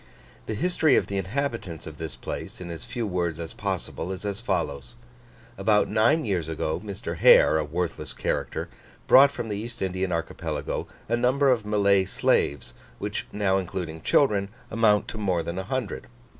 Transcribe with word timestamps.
The 0.47 0.55
history 0.55 0.95
of 0.95 1.05
the 1.05 1.17
inhabitants 1.17 1.85
of 1.85 1.99
this 1.99 2.15
place, 2.15 2.59
in 2.59 2.71
as 2.71 2.85
few 2.85 3.05
words 3.05 3.39
as 3.39 3.53
possible, 3.53 4.11
is 4.11 4.25
as 4.25 4.39
follows. 4.41 4.95
About 5.59 5.89
nine 5.89 6.25
years 6.25 6.49
ago, 6.49 6.81
Mr. 6.83 7.17
Hare, 7.17 7.59
a 7.59 7.63
worthless 7.63 8.11
character, 8.11 8.67
brought 9.05 9.29
from 9.29 9.47
the 9.47 9.57
East 9.57 9.79
Indian 9.79 10.11
archipelago 10.11 10.87
a 11.07 11.15
number 11.15 11.51
of 11.51 11.67
Malay 11.67 12.05
slaves, 12.05 12.73
which 12.97 13.27
now 13.31 13.59
including 13.59 14.01
children, 14.01 14.49
amount 14.71 15.07
to 15.09 15.19
more 15.19 15.43
than 15.43 15.59
a 15.59 15.63
hundred. 15.65 16.07